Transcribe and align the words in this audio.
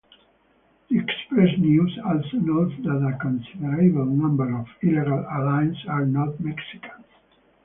"The 0.89 0.97
Express-News" 0.97 1.99
also 2.03 2.37
notes 2.37 2.73
that 2.81 3.05
a 3.07 3.19
considerable 3.21 4.07
number 4.07 4.51
of 4.57 4.65
illegal 4.81 5.23
aliens 5.31 5.77
are 5.87 6.07
not 6.07 6.39
Mexicans. 6.39 7.05